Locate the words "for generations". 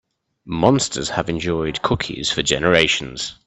2.31-3.35